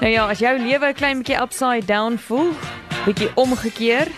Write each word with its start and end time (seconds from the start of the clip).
Nou 0.00 0.12
ja, 0.12 0.28
as 0.28 0.38
jou 0.38 0.58
lewe 0.58 0.86
'n 0.88 0.94
klein 0.94 1.18
bietjie 1.18 1.40
upside 1.40 1.86
down 1.86 2.18
voel, 2.18 2.52
bietjie 3.04 3.30
omgekeer, 3.34 4.08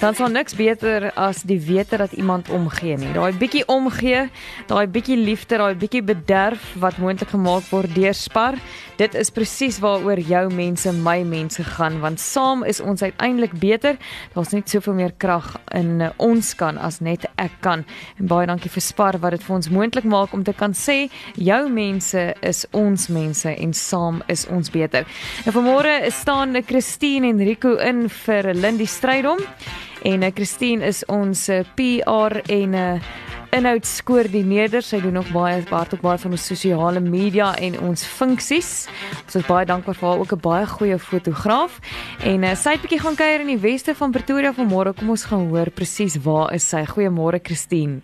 dan 0.00 0.14
sal 0.14 0.28
niks 0.28 0.52
beter 0.58 1.06
as 1.16 1.42
die 1.42 1.60
wete 1.64 1.96
dat 1.96 2.12
iemand 2.12 2.48
omgee 2.52 2.96
nie. 2.96 3.12
Daai 3.12 3.32
bietjie 3.32 3.62
omgee, 3.72 4.26
daai 4.68 4.86
bietjie 4.86 5.16
liefde, 5.16 5.56
daai 5.56 5.74
bietjie 5.74 6.02
bederf 6.02 6.74
wat 6.82 6.98
moontlik 7.00 7.30
gemaak 7.32 7.64
word 7.70 7.94
deur 7.94 8.12
Spar, 8.14 8.58
dit 8.98 9.14
is 9.14 9.30
presies 9.30 9.78
waaroor 9.80 10.20
jou 10.20 10.42
mense, 10.52 10.92
my 10.92 11.22
mense 11.22 11.64
gaan 11.64 12.00
want 12.00 12.20
saam 12.20 12.64
is 12.68 12.80
ons 12.80 13.02
uiteindelik 13.02 13.56
beter. 13.58 13.96
Daar's 14.34 14.52
net 14.52 14.68
soveel 14.68 14.98
meer 14.98 15.14
krag 15.16 15.54
in 15.72 16.00
uh, 16.00 16.10
ons 16.16 16.54
kan 16.54 16.78
as 16.78 17.00
net 17.00 17.24
ek 17.36 17.60
kan. 17.60 17.84
En 18.18 18.28
baie 18.30 18.46
dankie 18.46 18.70
vir 18.70 18.84
Spar 18.84 19.18
wat 19.22 19.36
dit 19.36 19.42
vir 19.42 19.56
ons 19.56 19.70
moontlik 19.70 20.04
maak 20.04 20.34
om 20.34 20.44
te 20.44 20.52
kan 20.52 20.74
sê 20.74 21.08
jou 21.34 21.68
mense 21.68 22.34
is 22.42 22.66
ons 22.72 23.08
mense 23.08 23.48
en 23.48 23.72
saam 23.74 24.22
is 24.28 24.46
ons 24.46 24.70
beter. 24.70 25.06
En 25.46 25.52
vanmôre 25.52 26.10
staan 26.10 26.56
Christine 26.66 27.28
en 27.28 27.38
Rico 27.38 27.76
in 27.76 28.08
vir 28.08 28.54
Lindy 28.54 28.86
Strydom. 28.86 29.40
En 30.04 30.22
uh, 30.22 30.30
Christine 30.34 30.84
is 30.84 31.04
ons 31.08 31.48
uh, 31.48 31.62
PR 31.76 32.40
en 32.46 32.70
'n 32.70 32.74
uh, 32.74 33.00
inhoudskoördineerder. 33.54 34.82
Sy 34.82 34.98
doen 35.02 35.14
nog 35.18 35.30
baie 35.34 35.62
baie 35.68 35.98
baie 36.02 36.18
van 36.18 36.34
ons 36.36 36.46
sosiale 36.46 37.00
media 37.00 37.52
en 37.66 37.76
ons 37.88 38.04
funksies. 38.06 38.70
Ons 39.24 39.38
is 39.40 39.46
baie 39.46 39.66
dankbaar 39.68 39.98
vir 40.00 40.08
haar 40.08 40.22
ook 40.22 40.32
'n 40.34 40.40
baie 40.42 40.66
goeie 40.66 40.98
fotograaf. 40.98 41.78
En 42.24 42.42
uh, 42.42 42.54
sy 42.54 42.74
het 42.74 42.82
bietjie 42.82 43.00
gaan 43.00 43.16
kuier 43.16 43.40
in 43.40 43.52
die 43.54 43.62
weste 43.62 43.94
van 43.94 44.10
Pretoria 44.10 44.52
vanmôre. 44.52 44.94
Kom 44.94 45.10
ons 45.10 45.24
gaan 45.24 45.48
hoor 45.48 45.70
presies 45.70 46.16
waar 46.24 46.52
is 46.54 46.68
sy. 46.68 46.84
Goeiemôre 46.84 47.40
Christine. 47.42 48.00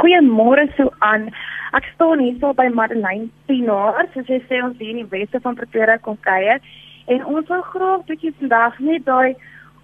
Goeiemôre 0.00 0.68
so 0.76 0.92
aan. 0.98 1.30
Ek 1.72 1.84
staan 1.94 2.18
hier 2.18 2.36
so 2.40 2.54
by 2.54 2.68
Madeleine 2.68 3.28
Pinaar, 3.46 4.06
soos 4.14 4.26
jy 4.26 4.40
sê 4.48 4.62
ons 4.64 4.78
hier 4.78 4.90
in 4.90 5.04
die 5.04 5.10
weste 5.10 5.40
van 5.40 5.54
Pretoria 5.54 5.98
kom 5.98 6.16
kuier. 6.20 6.60
En 7.06 7.24
ons 7.24 7.48
wil 7.48 7.62
graag 7.62 8.04
bietjie 8.06 8.32
vandag 8.38 8.78
net 8.78 9.04
daai 9.04 9.36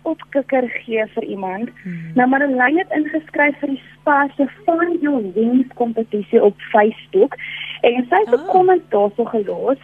opkikker 0.03 0.69
gee 0.84 1.05
vir 1.14 1.25
iemand. 1.25 1.70
Hmm. 1.83 2.12
Nou 2.14 2.28
maar 2.28 2.47
lyn 2.48 2.78
het 2.78 2.95
ingeskryf 2.97 3.58
vir 3.58 3.75
die 3.75 3.83
Spar 3.92 4.31
se 4.36 4.47
Find 4.64 5.03
Your 5.03 5.22
Wings 5.34 5.75
kompetisie 5.75 6.42
op 6.42 6.61
Facebook 6.72 7.36
en 7.81 8.06
sy 8.08 8.23
het 8.25 8.30
'n 8.30 8.41
oh. 8.41 8.48
kommentaar 8.50 9.11
so 9.17 9.25
gelos 9.25 9.78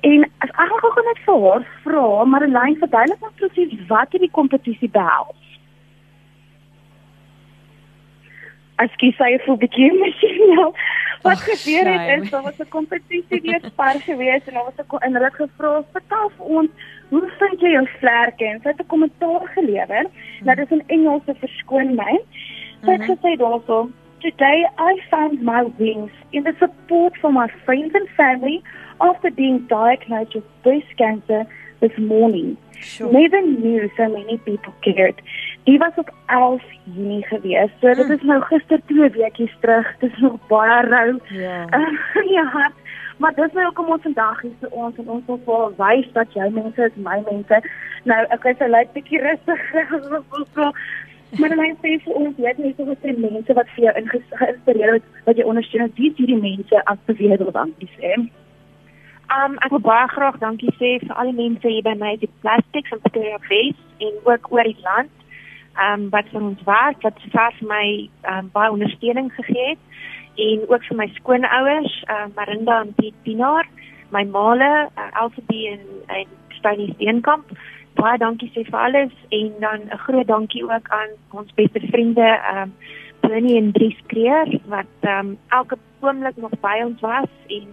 en 0.00 0.24
as 0.38 0.50
ek 0.50 0.72
gou 0.80 1.04
net 1.06 1.20
vir 1.26 1.38
haar 1.44 1.66
vra, 1.84 2.24
maar 2.24 2.46
'n 2.46 2.52
lyn 2.52 2.76
verduidelik 2.82 3.20
net 3.20 3.36
presies 3.36 3.86
wat 3.88 4.10
hierdie 4.12 4.30
kompetisie 4.30 4.90
behels. 4.90 5.46
Ekskuus, 8.76 9.16
sy 9.16 9.32
het 9.32 9.46
'n 9.46 9.58
bietjie 9.58 9.90
emosioneel. 9.92 10.74
Wat 11.26 11.32
oh, 11.32 11.40
gebeur 11.40 11.86
het 11.92 12.22
is 12.22 12.30
daar 12.30 12.42
was 12.42 12.58
'n 12.58 12.68
kompetisie 12.68 13.40
deur 13.40 13.60
Spar 13.64 14.00
gewees 14.00 14.44
en 14.46 14.54
daar 14.54 14.64
was 14.64 14.78
'n 14.86 15.04
en 15.04 15.12
hulle 15.12 15.24
het 15.24 15.34
gevra, 15.34 15.82
"Vertel 15.92 16.30
vir 16.36 16.46
ons, 16.46 16.70
hoe 17.08 17.32
vind 17.38 17.60
jy 17.60 17.70
jou 17.70 17.88
vlerke?" 17.98 18.44
En 18.44 18.60
sy 18.62 18.68
het 18.68 18.80
'n 18.80 18.86
kommentaar 18.86 19.46
gelewer. 19.54 20.02
Mm. 20.02 20.44
Nou 20.44 20.56
dis 20.56 20.70
in 20.70 20.82
Engels, 20.86 21.22
se 21.24 21.34
verskoon 21.34 21.94
my. 21.94 22.20
Sy 22.84 22.90
het 22.90 23.00
mm 23.00 23.06
-hmm. 23.06 23.10
gesê 23.10 23.36
daarso, 23.36 23.90
"Today 24.18 24.68
I 24.78 25.02
found 25.10 25.42
my 25.42 25.62
wings 25.76 26.12
in 26.30 26.42
the 26.42 26.54
support 26.58 27.16
from 27.16 27.34
my 27.34 27.48
friends 27.64 27.94
and 27.94 28.08
family 28.08 28.62
after 28.96 29.32
being 29.32 29.68
diagnosed 29.68 30.32
with 30.32 30.44
breast 30.62 30.94
cancer 30.94 31.46
this 31.78 31.96
morning." 31.96 32.56
Sure. 32.80 33.12
Never 33.12 33.42
knew 33.42 33.90
so 33.96 34.08
many 34.08 34.38
people 34.38 34.72
cared. 34.80 35.20
Die 35.64 35.78
was 35.78 35.92
op 35.96 36.10
11 36.26 36.62
Junie 36.84 37.26
gewees. 37.26 37.70
So 37.80 37.94
dit 37.94 38.06
mm. 38.06 38.12
is 38.12 38.22
nou 38.22 38.40
gister 38.42 38.80
2 38.86 39.10
weekies 39.10 39.56
terug. 39.60 39.96
Dit 39.98 40.12
is 40.12 40.18
nog 40.18 40.38
baie 40.48 40.86
rou. 40.86 41.18
Ja. 41.28 41.64
Uh, 42.14 42.30
ja. 42.30 42.72
Maar 43.20 43.34
dis 43.34 43.52
nou 43.52 43.72
kom 43.72 43.88
ons 43.92 44.02
vandag 44.02 44.40
hier 44.40 44.52
vir 44.60 44.70
ons 44.70 44.96
en 44.96 45.08
ons 45.08 45.26
wil 45.26 45.40
vir 45.44 45.74
wys 45.76 46.06
dat 46.12 46.32
jy 46.32 46.46
mense 46.56 46.86
is 46.86 46.96
my 47.04 47.18
mense. 47.26 47.58
Nou 48.08 48.20
ek 48.36 48.46
is 48.52 48.62
'n 48.64 48.72
lyk 48.72 48.92
bietjie 48.96 49.20
rustig. 49.20 49.60
maar 51.38 51.52
dan 51.52 51.76
sê 51.82 51.92
vir 52.04 52.14
ons 52.14 52.36
jy 52.36 52.48
het 52.48 52.58
nie 52.58 52.74
so 52.76 52.84
baie 52.88 53.16
mense 53.18 53.52
wat 53.58 53.68
vir 53.74 53.84
jou 53.84 53.94
geïnspireer 54.14 54.92
het 54.94 55.04
wat 55.26 55.36
jy 55.36 55.44
ondersteun. 55.44 55.92
Wie 55.94 56.10
is 56.10 56.16
hierdie 56.16 56.40
mense 56.40 56.84
as 56.84 57.04
beweer 57.06 57.38
wil 57.38 57.52
dankie 57.52 57.90
sê? 57.98 58.16
Um 59.36 59.60
ek 59.68 59.70
wil 59.76 59.84
baie 59.84 60.08
graag 60.16 60.40
dankie 60.40 60.72
sê 60.80 60.96
vir 61.04 61.14
al 61.14 61.28
die 61.28 61.40
mense 61.44 61.68
hier 61.68 61.84
by 61.84 61.94
my 62.00 62.16
die 62.24 62.32
plastics 62.40 62.90
en 62.90 63.04
Pretoria 63.04 63.38
Face 63.38 64.08
en 64.08 64.16
ook 64.24 64.52
oor 64.52 64.64
die 64.64 64.80
land 64.88 65.12
um, 65.78 66.08
wat 66.10 66.28
vir 66.32 66.42
ons 66.42 66.62
werk 66.66 67.02
wat 67.02 67.20
vir 67.32 67.68
my 67.68 67.84
um, 68.30 68.50
baie 68.52 68.70
ondersteuning 68.70 69.30
gegee 69.34 69.74
het 69.74 69.84
en 70.40 70.62
ook 70.68 70.84
vir 70.88 70.96
my 70.96 71.06
skoonouers, 71.18 72.04
uh, 72.08 72.26
Marinda 72.36 72.80
en 72.80 72.94
Piet 72.96 73.14
Pinaar, 73.26 73.66
my 74.14 74.24
maale, 74.24 74.88
uh, 74.96 75.10
Elsie 75.20 75.68
en 75.74 75.84
en 76.06 76.26
Stony 76.58 76.88
Steenkamp. 76.94 77.50
Baie 77.98 78.18
dankie 78.18 78.48
sê 78.54 78.64
vir 78.64 78.78
alles 78.78 79.12
en 79.28 79.52
dan 79.60 79.80
'n 79.90 80.02
groot 80.06 80.26
dankie 80.26 80.64
ook 80.64 80.88
aan 80.88 81.12
ons 81.30 81.54
beste 81.54 81.80
vriende, 81.90 82.24
ehm 82.24 82.62
um, 82.62 82.72
Bernie 83.20 83.56
en 83.56 83.72
Dries 83.72 83.98
Kreer 84.06 84.48
wat 84.66 84.94
ehm 85.00 85.18
um, 85.18 85.38
elke 85.48 85.76
oomblik 86.00 86.36
nog 86.36 86.54
by 86.60 86.80
ons 86.84 87.00
was 87.00 87.32
en 87.46 87.68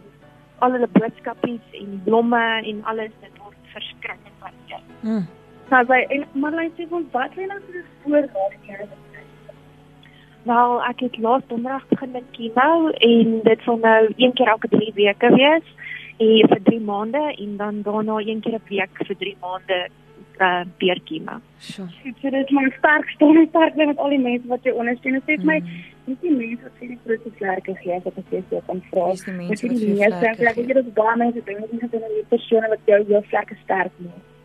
al 0.60 0.72
hulle 0.72 0.90
boodskapies 0.92 1.66
en 1.72 2.02
blomme 2.04 2.46
en 2.64 2.84
alles 2.84 3.12
dit 3.22 3.38
word 3.44 3.58
verskriklik 3.74 4.34
waardeer. 4.40 4.84
Hmm. 5.02 5.28
Nou 5.68 5.84
sy 5.90 6.00
en 6.16 6.24
Marlene 6.40 6.72
sê 6.78 6.86
van 6.88 7.04
wat 7.12 7.34
lê 7.36 7.46
nou 7.50 7.58
vir 7.68 7.84
voorgaan 8.04 8.54
hier? 8.64 8.84
Nou, 10.48 10.80
ek 10.88 11.02
het 11.04 11.18
laas 11.20 11.44
donderdag 11.50 11.88
begin 11.90 12.14
met 12.14 12.28
chemo 12.38 12.92
en 13.08 13.34
dit 13.44 13.66
sal 13.66 13.80
nou 13.84 13.98
een 14.16 14.34
keer 14.40 14.54
elke 14.54 14.70
3 14.72 14.94
weke 14.96 15.32
wees 15.34 15.74
en 16.24 16.52
vir 16.54 16.62
3 16.70 16.80
maande 16.88 17.24
en 17.34 17.58
dan 17.60 17.82
daarna 17.88 18.22
een 18.24 18.40
keer 18.46 18.56
'n 18.60 18.70
week 18.70 19.02
vir 19.10 19.18
3 19.24 19.36
maande 19.42 19.80
uh 20.40 20.64
weer 20.78 21.00
chemo. 21.04 21.36
So. 21.60 21.88
Dit 22.04 22.34
is 22.34 22.50
my 22.50 22.64
sterk 22.78 23.10
steun 23.10 23.38
en 23.38 23.48
sterk 23.50 23.76
met 23.76 23.98
al 23.98 24.10
die 24.10 24.24
mense 24.30 24.48
wat 24.48 24.64
jy 24.64 24.72
ondersteun. 24.72 25.20
Dit 25.20 25.24
sê 25.42 25.44
my 25.44 25.60
dis 26.06 26.20
die 26.22 26.32
mense 26.32 26.64
wat 26.64 26.80
vir 26.80 26.88
die 26.88 27.00
groot 27.04 27.28
vlerke 27.42 27.76
gee 27.84 27.96
as 28.00 28.06
ek 28.06 28.32
sê 28.32 28.44
so 28.50 28.62
kan 28.68 28.82
vra. 28.92 29.12
Dis 29.12 29.26
die 29.26 29.34
mense 29.34 29.50
wat 29.50 30.20
vir 30.24 30.36
vlerke. 30.40 30.50
Ek 30.50 30.56
dink 30.56 30.74
dit 30.74 30.86
is 30.86 30.94
baie 30.94 31.18
mense 31.18 31.46
dink 31.46 31.60
dit 31.82 31.94
is 31.94 32.02
'n 32.02 32.26
persone 32.30 32.68
wat 32.70 32.80
jou 32.86 33.04
jou 33.12 33.24
vlerke 33.34 33.56
sterk 33.66 33.92
maak 34.00 34.37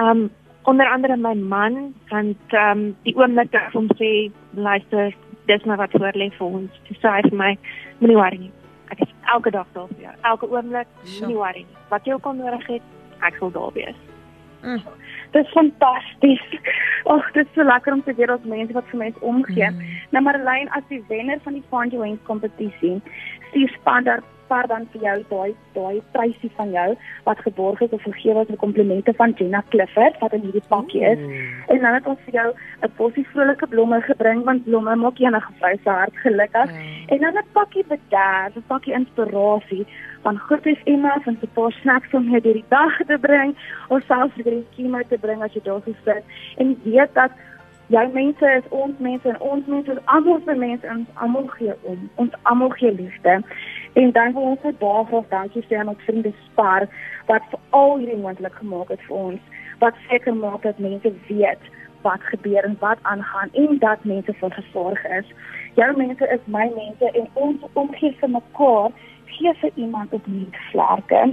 um 0.00 0.30
onder 0.64 0.88
andere 0.90 1.16
my 1.16 1.34
man 1.34 1.94
want 2.10 2.58
um 2.66 2.96
die 3.02 3.16
oomblik 3.16 3.52
dat 3.52 3.72
hom 3.72 3.88
sê 4.00 4.30
luister 4.54 5.14
dis 5.46 5.64
maar 5.64 5.82
wat 5.82 5.90
voor 5.90 6.18
lê 6.22 6.30
vir 6.38 6.46
ons 6.46 6.82
to 6.88 6.98
sê 7.02 7.20
vir 7.28 7.38
my 7.44 7.52
moenie 7.98 8.20
worry 8.20 8.38
nie 8.44 8.52
ek 8.90 9.00
is 9.06 9.14
elke 9.34 9.50
dag 9.50 9.66
daar 9.72 9.88
vir 9.94 10.08
jou 10.08 10.14
elke 10.32 10.50
oomblik 10.50 10.92
moenie 11.20 11.40
worry 11.42 11.64
nie 11.64 11.82
wat 11.94 12.06
jy 12.06 12.18
ook 12.18 12.26
al 12.26 12.38
nodig 12.42 12.66
het 12.74 13.26
ek 13.30 13.40
sal 13.40 13.52
daar 13.58 13.72
wees 13.80 14.00
mm. 14.62 14.82
Dit 15.30 15.44
is 15.44 15.50
fantasties. 15.52 16.42
Ag, 17.12 17.32
dit 17.32 17.46
is 17.46 17.54
so 17.54 17.64
lekker 17.64 17.92
om 17.92 18.02
te 18.02 18.14
weet 18.14 18.26
dat 18.26 18.44
mense 18.44 18.72
wat 18.72 18.88
vir 18.90 18.98
mense 18.98 19.20
omgee. 19.20 19.70
Mm. 19.70 19.82
Nou 20.14 20.22
Marlene 20.24 20.72
as 20.78 20.86
die 20.88 21.02
wenner 21.10 21.40
van 21.44 21.58
die 21.58 21.64
Find 21.70 21.92
Your 21.92 22.06
Wings 22.06 22.22
kompetisie, 22.28 22.94
stuur 23.50 23.74
span 23.74 24.08
daar 24.08 24.22
spaar 24.46 24.66
dan 24.70 24.86
vir 24.92 25.02
jou 25.02 25.16
daai 25.30 25.54
daai 25.74 26.00
prysie 26.14 26.50
van 26.56 26.70
jou 26.74 26.86
wat 27.26 27.42
geborg 27.44 27.82
is 27.86 27.94
of 27.98 28.02
gegee 28.06 28.34
word 28.38 28.50
met 28.52 28.62
komplimente 28.62 29.14
van 29.20 29.34
Jenna 29.38 29.62
Clifford 29.74 30.18
wat 30.22 30.36
in 30.38 30.46
hierdie 30.46 30.64
pakkie 30.70 31.02
is. 31.04 31.18
Mm. 31.18 31.62
En 31.74 31.80
dan 31.84 31.98
het 31.98 32.06
ons 32.12 32.22
vir 32.26 32.38
jou 32.40 32.48
'n 32.82 32.92
bosie 32.96 33.26
vrolike 33.32 33.66
blomme 33.66 34.00
gebring 34.08 34.44
want 34.44 34.64
blomme 34.64 34.96
maak 34.96 35.18
enige 35.18 35.52
vrou 35.58 35.74
se 35.84 35.90
hart 35.90 36.16
gelukkig. 36.24 36.70
Mm. 36.70 37.08
En 37.08 37.18
dan 37.18 37.34
'n 37.42 37.52
pakkie 37.52 37.84
bederf, 37.88 38.56
'n 38.56 38.66
pakkie 38.66 38.94
inspirasie 38.94 39.86
van 40.22 40.38
goedes 40.38 40.80
Emma 40.84 41.18
van 41.24 41.36
'n 41.42 41.50
paar 41.54 41.72
snacks 41.72 42.14
om 42.14 42.28
hier 42.28 42.42
die 42.42 42.64
dag 42.68 42.96
te 43.06 43.18
bring 43.18 43.56
of 43.88 44.02
selfs 44.06 44.34
vir 44.34 44.44
die 44.44 44.66
skema 44.72 45.02
te 45.08 45.18
bring 45.18 45.42
as 45.42 45.52
jy 45.52 45.60
daar 45.62 45.82
sit. 46.04 46.24
En 46.56 46.80
weet 46.84 47.14
dat 47.14 47.30
Jou 47.86 48.02
mense 48.12 48.46
is 48.58 48.64
ons 48.74 48.98
mense 48.98 49.28
en 49.30 49.36
ons 49.40 49.66
mense 49.70 49.92
is 49.92 49.98
almal 50.10 50.40
se 50.44 50.54
mense 50.58 50.86
en 50.86 51.04
ons 51.04 51.20
almal 51.22 51.46
gee 51.54 51.74
om. 51.86 52.00
Ons 52.22 52.32
almal 52.42 52.72
gee 52.80 52.90
liefde. 52.92 53.36
En 53.96 54.12
dan 54.12 54.32
wil 54.32 54.42
ons 54.42 54.62
net 54.62 54.78
baie 54.78 55.04
graag 55.08 55.28
dankie 55.32 55.64
sê 55.66 55.78
aan 55.80 55.88
ons 55.88 56.02
vriende 56.04 56.32
Spar 56.44 56.84
wat 57.30 57.44
vir 57.52 57.60
al 57.78 57.94
hierdie 57.96 58.18
moontlik 58.20 58.58
gemaak 58.60 58.92
het 58.92 59.00
vir 59.08 59.16
ons. 59.16 59.40
Wat 59.80 59.96
seker 60.08 60.36
maak 60.36 60.66
dat 60.68 60.82
mense 60.86 61.12
weet 61.28 61.70
wat 62.04 62.26
gebeur 62.32 62.68
en 62.68 62.76
wat 62.80 62.98
aangaan 63.02 63.54
en 63.62 63.78
dat 63.78 64.04
mense 64.04 64.34
van 64.42 64.52
gesorg 64.52 65.00
is. 65.18 65.32
Jou 65.80 65.88
mense 65.96 66.28
is 66.36 66.44
my 66.44 66.68
mense 66.76 67.10
en 67.12 67.26
ons 67.46 67.64
omgee 67.72 68.12
vir 68.20 68.34
mekaar 68.36 68.92
gee 69.32 69.56
vir 69.62 69.72
iemand 69.74 70.12
op 70.12 70.26
nie 70.26 70.46
vlerke. 70.70 71.24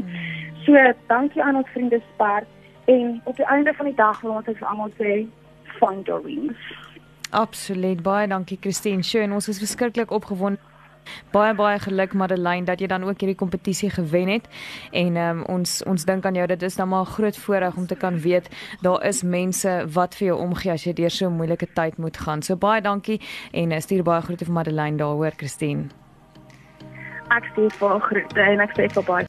So 0.64 0.88
dankie 1.12 1.44
aan 1.44 1.60
ons 1.60 1.76
vriende 1.76 2.02
Spar 2.14 2.48
en 2.86 3.22
op 3.24 3.36
die 3.36 3.46
einde 3.46 3.74
van 3.74 3.92
die 3.92 4.00
dag 4.00 4.22
wil 4.22 4.40
ons 4.40 4.48
vir 4.48 4.68
almal 4.72 4.96
sê 4.98 5.22
find 5.80 6.08
your 6.08 6.24
wings. 6.24 6.68
Absoluut 7.30 8.04
baie 8.04 8.28
dankie 8.28 8.58
Christine. 8.62 9.04
Sjoe, 9.04 9.28
ons 9.32 9.52
is 9.52 9.60
verskriklik 9.60 10.12
opgewonde 10.12 10.72
Baie 11.32 11.54
baie 11.54 11.80
geluk 11.80 12.14
Madeleine 12.14 12.66
dat 12.66 12.80
jy 12.80 12.88
dan 12.88 13.04
ook 13.04 13.20
hierdie 13.20 13.38
kompetisie 13.38 13.90
gewen 13.90 14.28
het. 14.28 14.48
En 14.92 15.16
um, 15.16 15.44
ons 15.44 15.84
ons 15.84 16.06
dink 16.06 16.26
aan 16.26 16.34
jou 16.34 16.48
dit 16.48 16.62
is 16.62 16.76
dan 16.76 16.90
maar 16.90 17.02
'n 17.06 17.14
groot 17.16 17.38
voorreg 17.38 17.76
om 17.76 17.88
te 17.88 17.96
kan 17.96 18.20
weet 18.20 18.50
daar 18.82 19.06
is 19.06 19.24
mense 19.24 19.86
wat 19.94 20.16
vir 20.16 20.28
jou 20.28 20.40
omgee 20.40 20.72
as 20.72 20.84
jy 20.84 20.94
deur 20.94 21.10
so 21.10 21.30
'n 21.30 21.36
moeilike 21.36 21.68
tyd 21.74 21.98
moet 21.98 22.18
gaan. 22.18 22.42
So 22.42 22.56
baie 22.56 22.82
dankie 22.82 23.22
en 23.52 23.72
uh, 23.72 23.80
stuur 23.80 24.04
baie 24.04 24.22
groete 24.22 24.46
vir 24.46 24.54
Madeleine 24.54 24.98
daaroor 24.98 25.32
Christine. 25.38 25.88
Ek 27.30 27.46
stuur 27.52 27.72
vir 27.72 28.00
groete 28.00 28.42
en 28.42 28.60
ek 28.60 28.74
sê 28.78 28.88
vir 28.94 29.04
baie 29.04 29.22